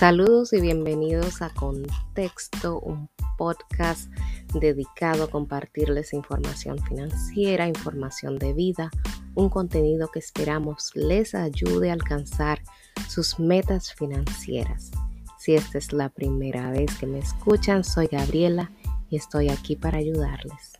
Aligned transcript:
Saludos 0.00 0.54
y 0.54 0.62
bienvenidos 0.62 1.42
a 1.42 1.50
Contexto, 1.50 2.80
un 2.80 3.10
podcast 3.36 4.10
dedicado 4.54 5.24
a 5.24 5.30
compartirles 5.30 6.14
información 6.14 6.78
financiera, 6.78 7.68
información 7.68 8.38
de 8.38 8.54
vida, 8.54 8.90
un 9.34 9.50
contenido 9.50 10.08
que 10.10 10.18
esperamos 10.18 10.92
les 10.94 11.34
ayude 11.34 11.90
a 11.90 11.92
alcanzar 11.92 12.62
sus 13.10 13.38
metas 13.38 13.92
financieras. 13.92 14.90
Si 15.38 15.54
esta 15.54 15.76
es 15.76 15.92
la 15.92 16.08
primera 16.08 16.70
vez 16.70 16.96
que 16.96 17.06
me 17.06 17.18
escuchan, 17.18 17.84
soy 17.84 18.06
Gabriela 18.06 18.72
y 19.10 19.16
estoy 19.16 19.50
aquí 19.50 19.76
para 19.76 19.98
ayudarles. 19.98 20.72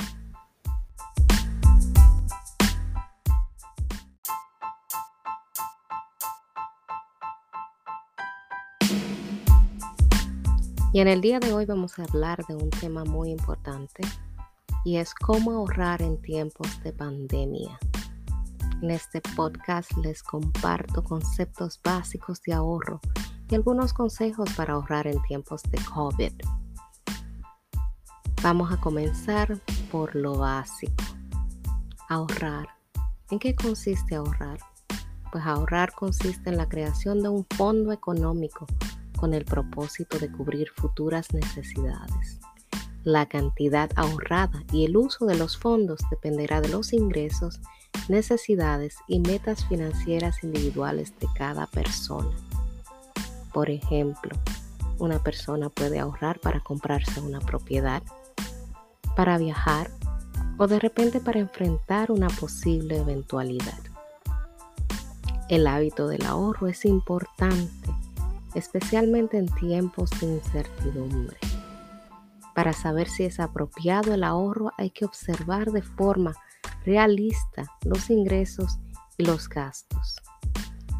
Y 10.93 10.99
en 10.99 11.07
el 11.07 11.21
día 11.21 11.39
de 11.39 11.53
hoy 11.53 11.67
vamos 11.67 12.00
a 12.00 12.03
hablar 12.03 12.44
de 12.49 12.57
un 12.57 12.68
tema 12.68 13.04
muy 13.04 13.30
importante 13.30 14.03
y 14.85 14.96
es 14.96 15.14
cómo 15.14 15.53
ahorrar 15.53 16.03
en 16.03 16.21
tiempos 16.21 16.82
de 16.82 16.93
pandemia. 16.93 17.79
En 18.82 18.90
este 18.90 19.21
podcast 19.36 19.93
les 19.99 20.21
comparto 20.21 21.04
conceptos 21.04 21.80
básicos 21.85 22.43
de 22.43 22.54
ahorro 22.54 23.00
y 23.49 23.54
algunos 23.54 23.93
consejos 23.93 24.50
para 24.57 24.75
ahorrar 24.75 25.07
en 25.07 25.22
tiempos 25.22 25.63
de 25.71 25.79
COVID. 25.94 26.32
Vamos 28.43 28.72
a 28.72 28.80
comenzar 28.80 29.61
por 29.93 30.16
lo 30.16 30.38
básico. 30.38 31.04
Ahorrar. 32.08 32.66
¿En 33.30 33.38
qué 33.38 33.55
consiste 33.55 34.16
ahorrar? 34.16 34.58
Pues 35.30 35.47
ahorrar 35.47 35.92
consiste 35.92 36.50
en 36.50 36.56
la 36.56 36.68
creación 36.68 37.22
de 37.22 37.28
un 37.28 37.46
fondo 37.56 37.92
económico 37.92 38.66
con 39.20 39.34
el 39.34 39.44
propósito 39.44 40.18
de 40.18 40.32
cubrir 40.32 40.70
futuras 40.70 41.34
necesidades. 41.34 42.40
La 43.04 43.27
cantidad 43.27 43.90
ahorrada 43.96 44.64
y 44.72 44.86
el 44.86 44.96
uso 44.96 45.27
de 45.27 45.36
los 45.36 45.58
fondos 45.58 46.00
dependerá 46.10 46.62
de 46.62 46.70
los 46.70 46.94
ingresos, 46.94 47.60
necesidades 48.08 48.96
y 49.06 49.20
metas 49.20 49.66
financieras 49.66 50.42
individuales 50.42 51.12
de 51.20 51.28
cada 51.36 51.66
persona. 51.66 52.34
Por 53.52 53.68
ejemplo, 53.68 54.34
una 54.98 55.22
persona 55.22 55.68
puede 55.68 55.98
ahorrar 55.98 56.40
para 56.40 56.60
comprarse 56.60 57.20
una 57.20 57.40
propiedad, 57.40 58.02
para 59.16 59.36
viajar 59.36 59.90
o 60.56 60.66
de 60.66 60.78
repente 60.78 61.20
para 61.20 61.40
enfrentar 61.40 62.10
una 62.10 62.28
posible 62.28 62.98
eventualidad. 62.98 63.78
El 65.48 65.66
hábito 65.66 66.06
del 66.06 66.24
ahorro 66.24 66.68
es 66.68 66.84
importante 66.84 67.99
especialmente 68.54 69.38
en 69.38 69.46
tiempos 69.46 70.10
de 70.20 70.26
incertidumbre. 70.26 71.36
Para 72.54 72.72
saber 72.72 73.08
si 73.08 73.24
es 73.24 73.40
apropiado 73.40 74.12
el 74.12 74.24
ahorro 74.24 74.72
hay 74.76 74.90
que 74.90 75.04
observar 75.04 75.70
de 75.70 75.82
forma 75.82 76.34
realista 76.84 77.64
los 77.84 78.10
ingresos 78.10 78.78
y 79.16 79.24
los 79.24 79.48
gastos. 79.48 80.16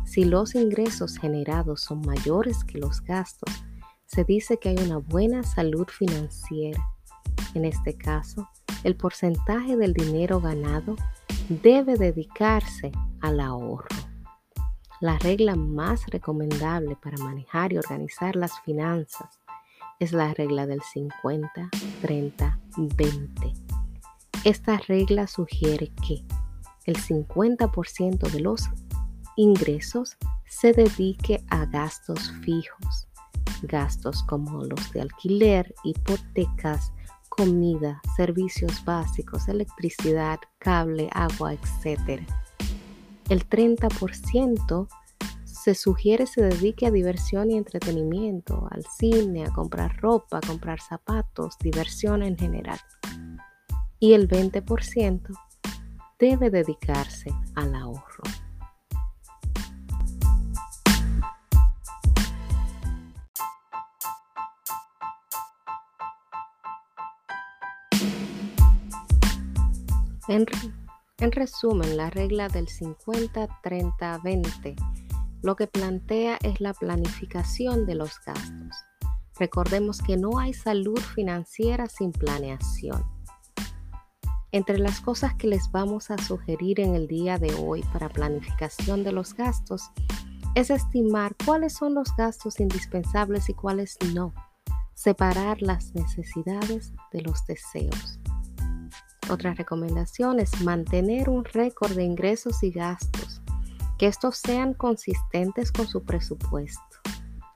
Si 0.04 0.24
los 0.24 0.54
ingresos 0.54 1.18
generados 1.18 1.82
son 1.82 2.00
mayores 2.00 2.64
que 2.64 2.78
los 2.78 3.00
gastos, 3.02 3.64
se 4.06 4.24
dice 4.24 4.58
que 4.58 4.70
hay 4.70 4.76
una 4.78 4.98
buena 4.98 5.42
salud 5.42 5.86
financiera. 5.86 6.84
En 7.54 7.64
este 7.64 7.96
caso, 7.96 8.48
el 8.82 8.96
porcentaje 8.96 9.76
del 9.76 9.92
dinero 9.92 10.40
ganado 10.40 10.96
debe 11.48 11.96
dedicarse 11.96 12.90
al 13.20 13.38
ahorro. 13.40 13.86
La 15.00 15.16
regla 15.16 15.56
más 15.56 16.06
recomendable 16.08 16.94
para 16.94 17.16
manejar 17.16 17.72
y 17.72 17.78
organizar 17.78 18.36
las 18.36 18.60
finanzas 18.60 19.40
es 19.98 20.12
la 20.12 20.34
regla 20.34 20.66
del 20.66 20.83
50, 20.83 21.70
30, 22.02 22.61
20. 22.77 23.52
Esta 24.44 24.77
regla 24.77 25.27
sugiere 25.27 25.90
que 26.06 26.22
el 26.84 26.96
50% 26.96 28.30
de 28.30 28.40
los 28.40 28.68
ingresos 29.36 30.18
se 30.46 30.74
dedique 30.74 31.42
a 31.48 31.64
gastos 31.64 32.33
fijos, 32.42 33.08
gastos 33.62 34.22
como 34.24 34.64
los 34.64 34.92
de 34.92 35.00
alquiler, 35.00 35.74
hipotecas, 35.83 36.92
comida, 37.30 38.02
servicios 38.18 38.84
básicos, 38.84 39.48
electricidad, 39.48 40.40
cable, 40.58 41.08
agua, 41.14 41.55
etc 41.55 42.22
el 43.30 43.48
30% 43.48 44.89
se 45.45 45.74
sugiere 45.74 46.27
se 46.27 46.42
dedique 46.42 46.86
a 46.86 46.91
diversión 46.91 47.51
y 47.51 47.57
entretenimiento, 47.57 48.67
al 48.73 48.85
cine, 48.85 49.45
a 49.45 49.52
comprar 49.52 49.96
ropa, 50.01 50.39
a 50.39 50.41
comprar 50.41 50.80
zapatos, 50.80 51.57
diversión 51.61 52.24
en 52.24 52.36
general. 52.36 52.80
Y 54.01 54.14
el 54.14 54.29
20% 54.29 55.23
debe 56.19 56.51
dedicarse 56.51 57.30
al 57.55 57.74
ahorro. 57.74 58.24
En 71.20 71.33
resumen, 71.33 71.97
la 71.97 72.11
regla 72.11 72.48
del 72.48 72.67
50-30-20 72.67 74.77
lo 75.42 75.57
que 75.57 75.67
plantea 75.67 76.39
es 76.42 76.61
la 76.61 76.75
planificación 76.75 77.86
de 77.86 77.95
los 77.95 78.20
gastos. 78.27 78.77
Recordemos 79.39 80.03
que 80.03 80.19
no 80.19 80.39
hay 80.39 80.53
salud 80.53 80.98
financiera 80.98 81.86
sin 81.86 82.13
planeación. 82.13 83.03
Entre 84.53 84.79
las 84.79 85.01
cosas 85.01 85.35
que 85.35 85.47
les 85.47 85.70
vamos 85.70 86.11
a 86.11 86.19
sugerir 86.19 86.81
en 86.81 86.95
el 86.95 87.07
día 87.07 87.39
de 87.39 87.55
hoy 87.55 87.83
para 87.91 88.11
planificación 88.11 89.02
de 89.02 89.13
los 89.13 89.35
gastos 89.35 89.91
es 90.55 90.69
estimar 90.69 91.35
cuáles 91.47 91.75
son 91.75 91.95
los 91.95 92.14
gastos 92.17 92.61
indispensables 92.61 93.48
y 93.48 93.55
cuáles 93.55 93.97
no. 94.13 94.35
Separar 94.92 95.63
las 95.63 95.95
necesidades 95.95 96.92
de 97.13 97.23
los 97.23 97.47
deseos. 97.47 98.20
Otra 99.30 99.55
recomendación 99.55 100.41
es 100.41 100.61
mantener 100.61 101.30
un 101.30 101.45
récord 101.45 101.92
de 101.92 102.02
ingresos 102.02 102.64
y 102.64 102.73
gastos, 102.73 103.41
que 103.96 104.08
estos 104.08 104.36
sean 104.39 104.74
consistentes 104.74 105.70
con 105.70 105.86
su 105.86 106.02
presupuesto. 106.02 106.80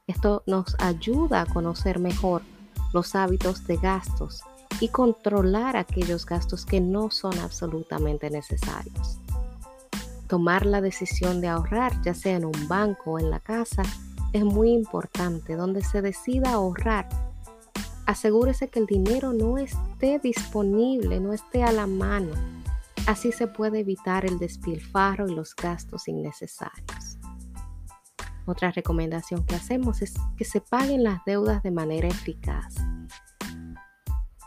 Esto 0.06 0.44
nos 0.46 0.76
ayuda 0.78 1.40
a 1.40 1.46
conocer 1.46 1.98
mejor 1.98 2.42
los 2.92 3.16
hábitos 3.16 3.66
de 3.66 3.76
gastos 3.76 4.42
y 4.78 4.86
controlar 4.88 5.76
aquellos 5.76 6.26
gastos 6.26 6.64
que 6.64 6.80
no 6.80 7.10
son 7.10 7.36
absolutamente 7.40 8.30
necesarios. 8.30 9.18
Tomar 10.28 10.66
la 10.66 10.80
decisión 10.80 11.40
de 11.40 11.48
ahorrar, 11.48 12.00
ya 12.02 12.14
sea 12.14 12.36
en 12.36 12.44
un 12.44 12.68
banco 12.68 13.12
o 13.12 13.18
en 13.18 13.30
la 13.30 13.40
casa, 13.40 13.82
es 14.32 14.44
muy 14.44 14.70
importante. 14.70 15.56
Donde 15.56 15.82
se 15.82 16.02
decida 16.02 16.52
ahorrar, 16.52 17.08
asegúrese 18.06 18.68
que 18.68 18.80
el 18.80 18.86
dinero 18.86 19.32
no 19.32 19.58
esté 19.58 20.18
disponible, 20.18 21.20
no 21.20 21.32
esté 21.32 21.62
a 21.62 21.72
la 21.72 21.86
mano. 21.86 22.32
Así 23.06 23.32
se 23.32 23.46
puede 23.46 23.80
evitar 23.80 24.24
el 24.24 24.38
despilfarro 24.38 25.28
y 25.28 25.34
los 25.34 25.54
gastos 25.54 26.08
innecesarios. 26.08 27.18
Otra 28.46 28.70
recomendación 28.70 29.44
que 29.44 29.54
hacemos 29.54 30.02
es 30.02 30.14
que 30.36 30.44
se 30.44 30.60
paguen 30.60 31.02
las 31.02 31.24
deudas 31.24 31.62
de 31.62 31.70
manera 31.70 32.08
eficaz. 32.08 32.74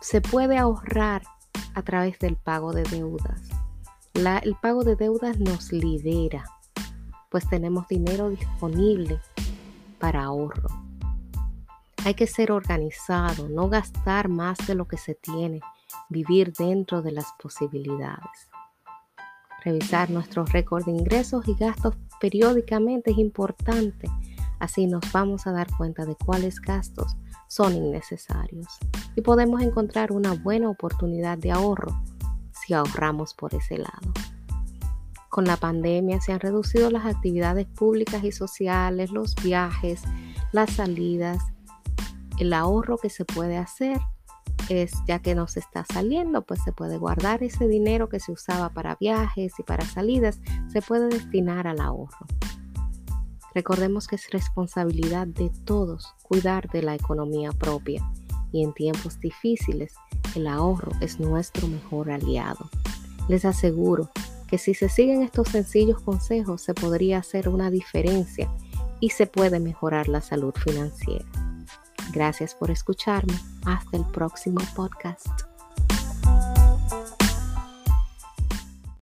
Se 0.01 0.21
puede 0.21 0.57
ahorrar 0.57 1.23
a 1.73 1.81
través 1.81 2.19
del 2.19 2.35
pago 2.35 2.73
de 2.73 2.83
deudas. 2.83 3.41
el 4.13 4.55
pago 4.55 4.83
de 4.83 4.95
deudas 4.95 5.39
nos 5.39 5.71
libera, 5.71 6.43
pues 7.29 7.47
tenemos 7.49 7.87
dinero 7.87 8.29
disponible 8.29 9.19
para 9.99 10.23
ahorro. 10.23 10.86
Hay 12.07 12.13
que 12.13 12.25
ser 12.25 12.53
organizado, 12.53 13.49
no 13.49 13.67
gastar 13.67 14.29
más 14.29 14.57
de 14.65 14.75
lo 14.75 14.87
que 14.87 14.95
se 14.95 15.13
tiene, 15.13 15.59
vivir 16.07 16.53
dentro 16.53 17.01
de 17.01 17.11
las 17.11 17.33
posibilidades. 17.37 18.47
Revisar 19.65 20.09
nuestro 20.09 20.45
récord 20.45 20.85
de 20.85 20.91
ingresos 20.91 21.45
y 21.49 21.55
gastos 21.55 21.95
periódicamente 22.21 23.11
es 23.11 23.17
importante. 23.17 24.09
Así 24.57 24.87
nos 24.87 25.11
vamos 25.11 25.47
a 25.47 25.51
dar 25.51 25.67
cuenta 25.75 26.05
de 26.05 26.15
cuáles 26.15 26.61
gastos 26.61 27.17
son 27.49 27.75
innecesarios 27.75 28.67
y 29.17 29.19
podemos 29.19 29.61
encontrar 29.61 30.13
una 30.13 30.31
buena 30.31 30.69
oportunidad 30.69 31.37
de 31.37 31.51
ahorro 31.51 31.91
si 32.53 32.73
ahorramos 32.73 33.33
por 33.33 33.53
ese 33.53 33.79
lado. 33.79 34.13
Con 35.27 35.43
la 35.43 35.57
pandemia 35.57 36.21
se 36.21 36.31
han 36.31 36.39
reducido 36.39 36.89
las 36.89 37.05
actividades 37.05 37.65
públicas 37.65 38.23
y 38.23 38.31
sociales, 38.31 39.11
los 39.11 39.35
viajes, 39.35 40.03
las 40.53 40.71
salidas 40.71 41.43
el 42.37 42.53
ahorro 42.53 42.97
que 42.97 43.09
se 43.09 43.25
puede 43.25 43.57
hacer 43.57 43.99
es 44.69 44.91
ya 45.07 45.19
que 45.19 45.35
nos 45.35 45.57
está 45.57 45.85
saliendo, 45.85 46.43
pues 46.43 46.61
se 46.63 46.71
puede 46.71 46.97
guardar 46.97 47.43
ese 47.43 47.67
dinero 47.67 48.09
que 48.09 48.19
se 48.19 48.31
usaba 48.31 48.69
para 48.69 48.95
viajes 48.95 49.53
y 49.57 49.63
para 49.63 49.85
salidas, 49.85 50.39
se 50.67 50.81
puede 50.81 51.07
destinar 51.07 51.67
al 51.67 51.79
ahorro. 51.79 52.25
Recordemos 53.53 54.07
que 54.07 54.17
es 54.17 54.29
responsabilidad 54.29 55.27
de 55.27 55.49
todos 55.65 56.13
cuidar 56.21 56.69
de 56.69 56.83
la 56.83 56.95
economía 56.95 57.51
propia 57.51 58.07
y 58.51 58.63
en 58.63 58.73
tiempos 58.73 59.19
difíciles 59.19 59.95
el 60.35 60.47
ahorro 60.47 60.91
es 61.01 61.19
nuestro 61.19 61.67
mejor 61.67 62.11
aliado. 62.11 62.69
Les 63.27 63.45
aseguro 63.45 64.11
que 64.47 64.57
si 64.57 64.73
se 64.73 64.89
siguen 64.89 65.21
estos 65.21 65.49
sencillos 65.49 66.01
consejos 66.01 66.61
se 66.61 66.73
podría 66.73 67.19
hacer 67.19 67.49
una 67.49 67.71
diferencia 67.71 68.49
y 68.99 69.09
se 69.09 69.27
puede 69.27 69.59
mejorar 69.59 70.07
la 70.07 70.21
salud 70.21 70.53
financiera. 70.53 71.25
Gracias 72.17 72.55
por 72.55 72.71
escucharme. 72.71 73.33
Hasta 73.63 73.95
el 73.95 74.03
próximo 74.05 74.59
podcast. 74.75 75.46